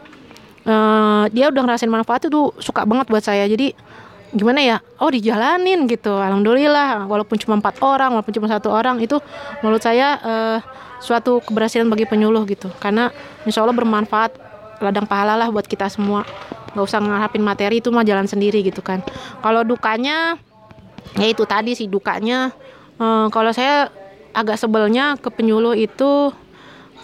Uh, 0.66 1.30
dia 1.30 1.48
udah 1.48 1.62
ngerasain 1.62 1.88
manfaat 1.88 2.26
itu 2.26 2.50
suka 2.58 2.82
banget 2.82 3.06
buat 3.06 3.22
saya. 3.22 3.46
Jadi 3.46 3.72
gimana 4.36 4.60
ya? 4.60 4.76
Oh 5.00 5.08
dijalanin 5.08 5.88
gitu. 5.88 6.12
Alhamdulillah, 6.12 7.08
walaupun 7.08 7.40
cuma 7.40 7.56
empat 7.56 7.80
orang, 7.80 8.12
walaupun 8.12 8.36
cuma 8.36 8.46
satu 8.46 8.68
orang 8.68 9.00
itu 9.00 9.16
menurut 9.64 9.80
saya 9.80 10.20
uh, 10.20 10.58
suatu 11.00 11.44
keberhasilan 11.44 11.88
bagi 11.88 12.08
penyuluh 12.08 12.44
gitu 12.48 12.72
karena 12.80 13.12
insya 13.44 13.64
Allah 13.64 13.76
bermanfaat 13.76 14.36
ladang 14.80 15.08
pahala 15.08 15.36
lah 15.36 15.48
buat 15.52 15.64
kita 15.64 15.88
semua 15.88 16.24
nggak 16.76 16.84
usah 16.84 17.00
ngarapin 17.00 17.40
materi 17.40 17.80
itu 17.80 17.88
mah 17.88 18.04
jalan 18.04 18.28
sendiri 18.28 18.60
gitu 18.64 18.84
kan 18.84 19.00
kalau 19.40 19.64
dukanya 19.64 20.36
ya 21.16 21.26
itu 21.28 21.44
tadi 21.48 21.72
sih 21.72 21.88
dukanya 21.88 22.52
eh, 23.00 23.26
kalau 23.32 23.52
saya 23.52 23.88
agak 24.36 24.60
sebelnya 24.60 25.16
ke 25.16 25.32
penyuluh 25.32 25.72
itu 25.72 26.32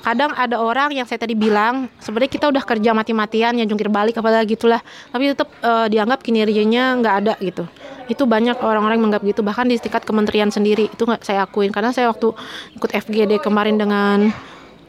kadang 0.03 0.35
ada 0.35 0.59
orang 0.59 0.91
yang 0.91 1.07
saya 1.07 1.23
tadi 1.23 1.39
bilang 1.39 1.87
sebenarnya 2.03 2.31
kita 2.35 2.47
udah 2.51 2.63
kerja 2.67 2.91
mati-matian 2.91 3.55
ya 3.57 3.65
jungkir 3.65 3.87
balik 3.87 4.19
apalagi 4.19 4.59
gitulah. 4.59 4.83
Tapi 5.15 5.33
tetap 5.33 5.49
uh, 5.63 5.87
dianggap 5.87 6.21
kinerjanya 6.27 6.99
nggak 6.99 7.15
ada 7.25 7.35
gitu. 7.39 7.65
Itu 8.11 8.27
banyak 8.27 8.59
orang-orang 8.59 8.99
yang 8.99 9.05
menganggap 9.07 9.23
gitu 9.25 9.41
bahkan 9.47 9.71
di 9.71 9.79
tingkat 9.79 10.03
kementerian 10.03 10.51
sendiri 10.51 10.91
itu 10.91 11.03
nggak 11.07 11.23
saya 11.23 11.47
akuin. 11.47 11.71
Karena 11.71 11.95
saya 11.95 12.11
waktu 12.11 12.35
ikut 12.77 12.91
FGD 12.91 13.39
kemarin 13.39 13.79
dengan 13.79 14.35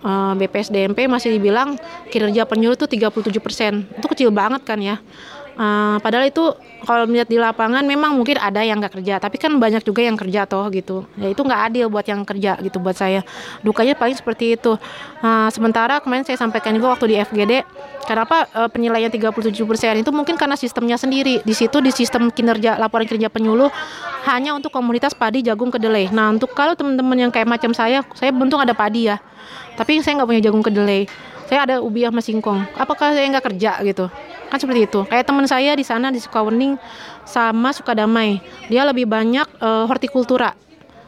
uh, 0.01 0.33
eh, 0.33 0.33
BPSDMP 0.43 1.05
masih 1.05 1.37
dibilang 1.37 1.77
kinerja 2.09 2.49
penyuluh 2.49 2.75
itu 2.75 2.89
37 2.89 3.37
persen. 3.37 3.85
Itu 3.93 4.09
kecil 4.09 4.33
banget 4.33 4.65
kan 4.65 4.81
ya 4.81 4.97
Uh, 5.53 6.01
padahal 6.01 6.25
itu 6.25 6.41
kalau 6.81 7.05
melihat 7.05 7.29
di 7.29 7.37
lapangan 7.37 7.85
memang 7.85 8.17
mungkin 8.17 8.41
ada 8.41 8.65
yang 8.65 8.81
nggak 8.81 8.97
kerja, 8.97 9.21
tapi 9.21 9.37
kan 9.37 9.53
banyak 9.61 9.85
juga 9.85 10.01
yang 10.01 10.17
kerja 10.17 10.49
toh 10.49 10.65
gitu. 10.73 11.05
Ya 11.13 11.29
itu 11.29 11.41
nggak 11.45 11.61
adil 11.69 11.85
buat 11.93 12.05
yang 12.09 12.25
kerja 12.25 12.57
gitu 12.57 12.81
buat 12.81 12.97
saya. 12.97 13.21
Dukanya 13.61 13.93
paling 13.93 14.17
seperti 14.17 14.57
itu. 14.57 14.73
Uh, 15.21 15.49
sementara 15.53 16.01
kemarin 16.01 16.25
saya 16.25 16.41
sampaikan 16.41 16.73
juga 16.73 16.97
waktu 16.97 17.05
di 17.13 17.15
FGD, 17.21 17.53
kenapa 18.09 18.49
uh, 18.57 18.65
penilaian 18.65 19.13
37% 19.13 19.53
itu 20.01 20.09
mungkin 20.09 20.35
karena 20.35 20.57
sistemnya 20.57 20.97
sendiri. 20.97 21.45
Di 21.45 21.53
situ 21.53 21.77
di 21.85 21.93
sistem 21.93 22.33
kinerja 22.33 22.81
laporan 22.81 23.05
kerja 23.05 23.29
penyuluh 23.29 23.69
hanya 24.25 24.57
untuk 24.57 24.73
komunitas 24.73 25.13
padi, 25.13 25.45
jagung, 25.45 25.69
kedelai. 25.69 26.09
Nah 26.09 26.33
untuk 26.33 26.49
kalau 26.57 26.73
teman-teman 26.73 27.29
yang 27.29 27.31
kayak 27.31 27.45
macam 27.45 27.71
saya, 27.77 28.01
saya 28.17 28.33
bentuk 28.33 28.57
ada 28.57 28.73
padi 28.73 29.05
ya, 29.05 29.21
tapi 29.77 30.01
saya 30.01 30.17
nggak 30.17 30.29
punya 30.33 30.41
jagung 30.49 30.65
kedelai. 30.65 31.05
Saya 31.45 31.69
ada 31.69 31.75
ubi 31.83 32.01
sama 32.07 32.23
singkong. 32.23 32.65
Apakah 32.79 33.13
saya 33.13 33.29
nggak 33.29 33.45
kerja 33.53 33.77
gitu? 33.85 34.09
Kan 34.53 34.61
seperti 34.61 34.85
itu. 34.85 35.01
Kayak 35.09 35.25
teman 35.25 35.49
saya 35.49 35.73
di 35.73 35.81
sana 35.81 36.13
di 36.13 36.21
Sukawening 36.21 36.77
sama 37.25 37.73
Sukadamai. 37.73 38.37
Dia 38.69 38.85
lebih 38.85 39.09
banyak 39.09 39.49
uh, 39.57 39.89
hortikultura. 39.89 40.53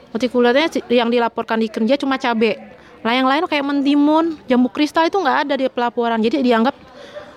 Hortikulturanya 0.09 0.81
yang 0.89 1.13
dilaporkan 1.13 1.61
di 1.61 1.69
kerja 1.69 1.93
cuma 2.01 2.17
cabe. 2.17 2.57
Lah 3.05 3.13
yang 3.13 3.29
lain 3.29 3.45
kayak 3.45 3.61
mentimun 3.61 4.41
jambu 4.49 4.73
kristal 4.73 5.05
itu 5.05 5.21
nggak 5.21 5.45
ada 5.45 5.53
di 5.61 5.69
pelaporan. 5.69 6.17
Jadi 6.17 6.41
dianggap 6.41 6.73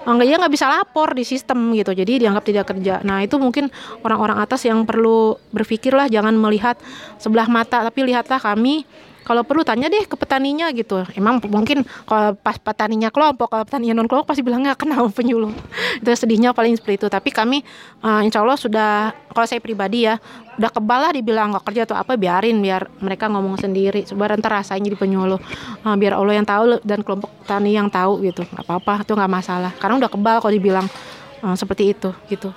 enggak 0.08 0.24
eh, 0.24 0.32
ya 0.32 0.36
nggak 0.40 0.52
bisa 0.56 0.66
lapor 0.72 1.12
di 1.12 1.28
sistem 1.28 1.76
gitu. 1.76 1.92
Jadi 1.92 2.24
dianggap 2.24 2.40
tidak 2.48 2.64
kerja. 2.72 3.04
Nah 3.04 3.20
itu 3.20 3.36
mungkin 3.36 3.68
orang-orang 4.00 4.40
atas 4.40 4.64
yang 4.64 4.88
perlu 4.88 5.36
berpikirlah 5.52 6.08
jangan 6.08 6.32
melihat 6.32 6.80
sebelah 7.20 7.52
mata 7.52 7.84
tapi 7.84 8.08
lihatlah 8.08 8.40
kami 8.40 8.88
kalau 9.28 9.44
perlu 9.44 9.60
tanya 9.60 9.92
deh 9.92 10.08
ke 10.08 10.16
petaninya 10.16 10.72
gitu. 10.72 11.04
Emang 11.12 11.36
mungkin 11.52 11.84
kalau 12.08 12.32
pas 12.40 12.56
petaninya 12.56 13.12
kelompok 13.12 13.52
kalau 13.52 13.68
petaninya 13.68 14.00
non 14.00 14.08
kelompok 14.08 14.32
pasti 14.32 14.40
bilang 14.40 14.64
nggak 14.64 14.88
kenal 14.88 15.12
penyuluh. 15.12 15.52
Itu 16.00 16.08
sedihnya 16.16 16.56
paling 16.56 16.80
seperti 16.80 17.04
itu. 17.04 17.06
Tapi 17.12 17.28
kami 17.28 17.60
uh, 18.00 18.24
insya 18.24 18.40
Allah 18.40 18.56
sudah 18.56 19.12
kalau 19.36 19.44
saya 19.44 19.60
pribadi 19.60 20.08
ya 20.08 20.16
udah 20.56 20.72
kebal 20.72 21.00
lah 21.04 21.12
dibilang 21.12 21.52
nggak 21.52 21.64
kerja 21.68 21.84
atau 21.84 22.00
apa 22.00 22.16
biarin 22.16 22.56
biar 22.64 22.88
mereka 23.04 23.28
ngomong 23.28 23.60
sendiri. 23.60 24.08
Coba 24.08 24.32
ntar 24.32 24.64
rasain 24.64 24.80
jadi 24.80 24.96
penyuluh. 24.96 25.36
Uh, 25.84 25.96
biar 26.00 26.16
Allah 26.16 26.40
yang 26.40 26.48
tahu 26.48 26.80
dan 26.80 27.04
kelompok 27.04 27.28
tani 27.44 27.76
yang 27.76 27.92
tahu 27.92 28.24
gitu. 28.24 28.48
Nggak 28.48 28.64
apa-apa 28.64 29.04
itu 29.04 29.12
nggak 29.12 29.28
masalah. 29.28 29.76
Karena 29.76 30.00
udah 30.00 30.08
kebal 30.08 30.40
kalau 30.40 30.54
dibilang 30.56 30.88
uh, 31.44 31.52
seperti 31.52 31.92
itu 31.92 32.08
gitu. 32.32 32.48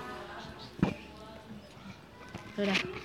Udah. 2.56 3.01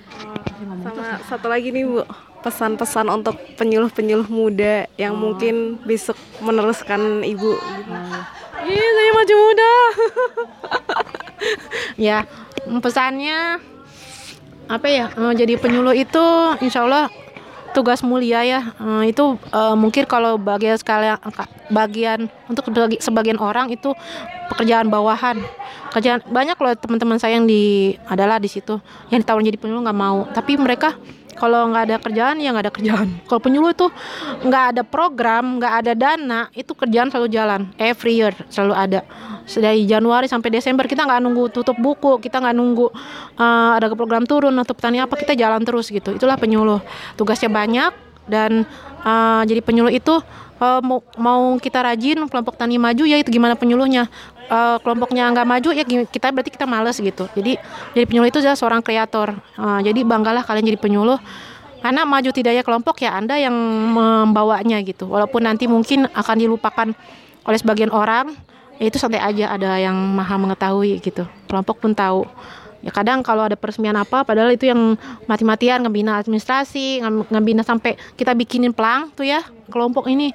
Sama 0.83 1.19
satu 1.27 1.47
lagi 1.51 1.71
nih 1.75 1.85
bu 1.85 2.01
pesan-pesan 2.47 3.11
untuk 3.11 3.35
penyuluh-penyuluh 3.59 4.31
muda 4.31 4.87
yang 4.95 5.19
oh. 5.19 5.21
mungkin 5.31 5.83
besok 5.83 6.15
meneruskan 6.39 7.27
ibu 7.27 7.59
Iya, 8.67 8.83
saya 8.83 9.11
maju 9.15 9.35
muda. 9.39 9.73
ya, 12.09 12.19
pesannya 12.83 13.63
apa 14.67 14.87
ya? 14.91 15.07
Jadi 15.15 15.55
penyuluh 15.55 15.95
itu 15.95 16.27
insya 16.59 16.83
Allah 16.83 17.07
tugas 17.77 18.01
mulia 18.01 18.41
ya. 18.41 18.73
Eh, 18.81 19.13
itu 19.13 19.37
uh, 19.53 19.77
mungkin 19.77 20.09
kalau 20.09 20.41
bagian 20.41 20.81
sekalian 20.81 21.21
bagian 21.69 22.33
untuk 22.49 22.73
sebagian 22.97 23.37
orang 23.37 23.69
itu 23.69 23.93
pekerjaan 24.49 24.89
bawahan. 24.89 25.37
Kerjaan 25.93 26.25
banyak 26.25 26.57
loh 26.57 26.73
teman-teman 26.73 27.21
saya 27.21 27.37
yang 27.37 27.45
di 27.45 27.93
adalah 28.09 28.41
di 28.41 28.49
situ 28.49 28.81
yang 29.13 29.21
ditawarin 29.21 29.53
jadi 29.53 29.61
penyuluh 29.61 29.85
nggak 29.85 30.01
mau. 30.01 30.25
Tapi 30.33 30.57
mereka 30.57 30.97
kalau 31.37 31.69
nggak 31.71 31.85
ada 31.93 31.97
kerjaan 32.01 32.37
ya 32.41 32.51
nggak 32.51 32.65
ada 32.67 32.75
kerjaan. 32.75 33.09
Kalau 33.29 33.41
penyuluh 33.41 33.71
itu 33.77 33.87
nggak 34.43 34.65
ada 34.75 34.83
program 34.83 35.61
nggak 35.61 35.75
ada 35.85 35.93
dana 35.93 36.41
itu 36.57 36.73
kerjaan 36.73 37.13
selalu 37.13 37.29
jalan. 37.31 37.61
Every 37.77 38.19
year 38.19 38.35
selalu 38.49 38.75
ada. 38.75 39.01
Dari 39.47 39.87
Januari 39.87 40.27
sampai 40.27 40.51
Desember 40.51 40.89
kita 40.91 41.07
nggak 41.07 41.21
nunggu 41.23 41.55
tutup 41.55 41.79
buku 41.79 42.19
kita 42.19 42.43
nggak 42.43 42.57
nunggu 42.57 42.91
uh, 43.39 43.79
ada 43.79 43.93
program 43.95 44.27
turun 44.27 44.57
atau 44.59 44.75
petani 44.75 44.99
apa 44.99 45.15
kita 45.15 45.39
jalan 45.39 45.63
terus 45.63 45.93
gitu. 45.93 46.17
Itulah 46.17 46.35
penyuluh. 46.41 46.83
Tugasnya 47.15 47.53
banyak 47.53 47.93
dan 48.27 48.67
uh, 49.07 49.43
jadi 49.47 49.63
penyuluh 49.63 49.95
itu 49.95 50.19
uh, 50.59 50.81
mau, 50.83 50.99
mau 51.15 51.55
kita 51.63 51.87
rajin 51.87 52.19
kelompok 52.27 52.59
tani 52.59 52.77
maju 52.77 53.07
ya 53.07 53.23
itu 53.23 53.31
gimana 53.31 53.55
penyuluhnya? 53.55 54.11
Uh, 54.47 54.79
kelompoknya 54.79 55.27
nggak 55.35 55.47
maju 55.47 55.69
ya 55.75 55.83
kita 55.87 56.31
berarti 56.31 56.51
kita 56.55 56.67
males 56.67 56.99
gitu. 56.99 57.27
Jadi 57.35 57.59
jadi 57.95 58.05
penyuluh 58.07 58.29
itu 58.31 58.39
adalah 58.43 58.59
seorang 58.59 58.83
kreator. 58.83 59.39
Uh, 59.55 59.79
jadi 59.83 60.03
banggalah 60.03 60.43
kalian 60.43 60.67
jadi 60.75 60.81
penyuluh. 60.83 61.19
Karena 61.83 62.03
maju 62.03 62.31
tidak 62.35 62.53
ya 62.59 62.63
kelompok 62.67 62.99
ya 62.99 63.15
anda 63.15 63.39
yang 63.39 63.55
membawanya 63.95 64.83
gitu. 64.83 65.07
Walaupun 65.07 65.47
nanti 65.47 65.71
mungkin 65.71 66.11
akan 66.11 66.37
dilupakan 66.39 66.89
oleh 67.47 67.59
sebagian 67.63 67.95
orang 67.95 68.35
ya 68.77 68.91
itu 68.91 68.99
santai 68.99 69.23
aja 69.23 69.55
ada 69.55 69.79
yang 69.79 69.95
maha 69.95 70.35
mengetahui 70.35 70.99
gitu. 70.99 71.27
Kelompok 71.47 71.79
pun 71.79 71.95
tahu 71.95 72.27
ya 72.87 72.95
kadang 72.95 73.27
kalau 73.27 73.51
ada 73.51 73.59
peresmian 73.59 73.99
apa 73.99 74.23
padahal 74.23 74.55
itu 74.55 74.71
yang 74.71 74.95
mati-matian 75.27 75.83
ngebina 75.83 76.23
administrasi 76.23 77.03
ngebina 77.35 77.67
sampai 77.67 77.99
kita 78.15 78.31
bikinin 78.39 78.71
pelang 78.71 79.11
tuh 79.19 79.27
ya 79.27 79.43
kelompok 79.69 80.07
ini 80.07 80.31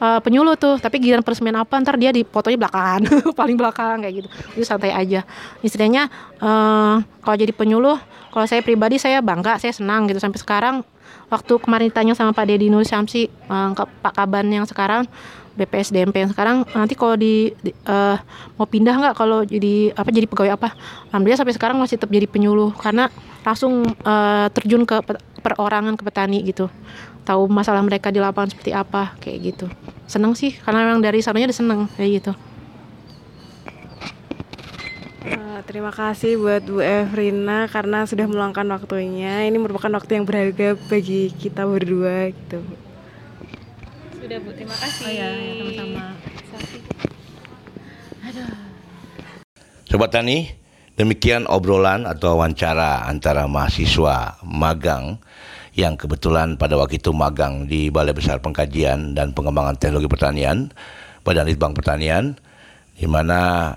uh, 0.00 0.18
penyuluh 0.22 0.54
tuh. 0.54 0.78
Tapi 0.78 1.02
giliran 1.02 1.22
peresmian 1.26 1.58
apa 1.58 1.74
ntar 1.82 1.98
dia 1.98 2.14
di 2.14 2.22
fotonya 2.22 2.58
belakangan 2.66 3.00
paling 3.38 3.56
belakang 3.58 4.06
kayak 4.06 4.14
gitu. 4.24 4.28
Itu 4.56 4.64
santai 4.64 4.94
aja. 4.94 5.26
Istilahnya 5.60 6.08
uh, 6.40 7.02
kalau 7.02 7.36
jadi 7.36 7.52
penyuluh 7.52 7.98
kalau 8.30 8.46
saya 8.46 8.60
pribadi 8.60 9.00
saya 9.00 9.20
bangga 9.20 9.58
saya 9.58 9.74
senang 9.74 10.06
gitu. 10.08 10.22
Sampai 10.22 10.40
sekarang 10.40 10.86
waktu 11.26 11.52
kemarin 11.58 11.90
ditanya 11.90 12.14
sama 12.14 12.30
Pak 12.30 12.46
Deddy 12.46 12.70
Nur 12.70 12.86
Syamsi 12.86 13.26
uh, 13.50 13.74
Pak 13.74 14.14
Kaban 14.14 14.46
yang 14.50 14.66
sekarang 14.66 15.10
BPSDMP 15.56 16.14
yang 16.20 16.30
sekarang 16.30 16.68
nanti 16.76 16.92
kalau 16.92 17.16
di, 17.16 17.50
di 17.64 17.72
uh, 17.88 18.20
mau 18.60 18.68
pindah 18.68 18.92
nggak 18.92 19.14
kalau 19.16 19.40
jadi 19.42 19.96
apa 19.96 20.12
jadi 20.12 20.28
pegawai 20.28 20.52
apa? 20.52 20.68
Alhamdulillah 21.10 21.40
sampai 21.40 21.56
sekarang 21.56 21.76
masih 21.80 21.96
tetap 21.96 22.12
jadi 22.12 22.28
penyuluh 22.28 22.76
karena 22.76 23.08
langsung 23.40 23.88
uh, 24.04 24.46
terjun 24.52 24.84
ke 24.84 25.00
perorangan 25.40 25.96
ke 25.96 26.02
petani 26.04 26.44
gitu. 26.44 26.68
Tahu 27.24 27.48
masalah 27.48 27.80
mereka 27.82 28.12
di 28.12 28.20
lapangan 28.20 28.52
seperti 28.52 28.70
apa 28.76 29.16
kayak 29.18 29.38
gitu. 29.42 29.66
Seneng 30.04 30.36
sih 30.36 30.54
karena 30.54 30.86
memang 30.86 31.00
dari 31.02 31.24
sananya 31.24 31.50
udah 31.50 31.58
seneng 31.58 31.80
kayak 31.96 32.10
gitu. 32.22 32.32
Uh, 35.26 35.58
terima 35.66 35.90
kasih 35.90 36.38
buat 36.38 36.62
Bu 36.68 36.84
Evrina 36.84 37.66
karena 37.66 38.06
sudah 38.06 38.28
meluangkan 38.28 38.68
waktunya. 38.70 39.42
Ini 39.48 39.56
merupakan 39.58 39.90
waktu 39.90 40.20
yang 40.20 40.24
berharga 40.28 40.78
bagi 40.86 41.34
kita 41.34 41.66
berdua 41.66 42.30
gitu 42.30 42.85
sudah 44.26 44.42
Bu. 44.42 44.50
Terima 44.58 44.74
kasih. 44.74 45.02
Oh 45.06 45.12
ya, 45.14 45.28
sama-sama. 45.54 46.04
Sobat 49.86 50.10
Tani, 50.10 50.50
demikian 50.98 51.46
obrolan 51.46 52.10
atau 52.10 52.34
wawancara 52.34 53.06
antara 53.06 53.46
mahasiswa 53.46 54.42
magang 54.42 55.22
yang 55.78 55.94
kebetulan 55.94 56.58
pada 56.58 56.74
waktu 56.74 56.98
itu 56.98 57.14
magang 57.14 57.70
di 57.70 57.86
Balai 57.94 58.10
Besar 58.10 58.42
Pengkajian 58.42 59.14
dan 59.14 59.30
Pengembangan 59.30 59.78
Teknologi 59.78 60.10
Pertanian, 60.10 60.74
Badan 61.22 61.46
Litbang 61.46 61.70
Pertanian, 61.70 62.34
di 62.98 63.06
mana 63.06 63.70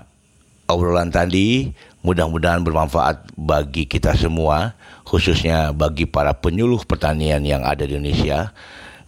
obrolan 0.66 1.14
tadi 1.14 1.70
mudah-mudahan 2.02 2.66
bermanfaat 2.66 3.38
bagi 3.38 3.86
kita 3.86 4.18
semua, 4.18 4.74
khususnya 5.06 5.70
bagi 5.70 6.10
para 6.10 6.34
penyuluh 6.34 6.82
pertanian 6.82 7.46
yang 7.46 7.62
ada 7.62 7.86
di 7.86 7.94
Indonesia. 7.94 8.50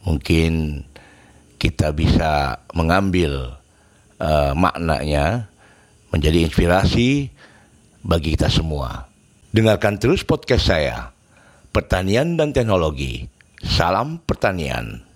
Mungkin 0.06 0.82
kita 1.62 1.94
bisa 1.94 2.58
mengambil 2.74 3.54
uh, 4.18 4.50
maknanya 4.58 5.46
menjadi 6.10 6.50
inspirasi 6.50 7.30
bagi 8.02 8.34
kita 8.34 8.50
semua. 8.50 9.06
Dengarkan 9.54 9.94
terus 10.02 10.26
podcast 10.26 10.66
saya, 10.66 11.14
Pertanian 11.70 12.34
dan 12.34 12.50
Teknologi. 12.50 13.30
Salam 13.62 14.18
pertanian. 14.26 15.06